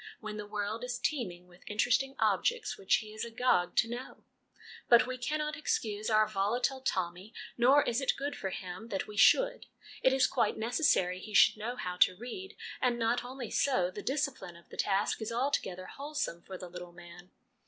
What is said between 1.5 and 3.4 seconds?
interesting objects which he is